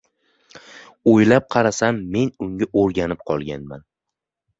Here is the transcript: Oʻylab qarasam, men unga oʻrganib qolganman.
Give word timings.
Oʻylab 1.11 1.45
qarasam, 1.55 1.99
men 2.15 2.31
unga 2.45 2.69
oʻrganib 2.85 3.21
qolganman. 3.33 3.85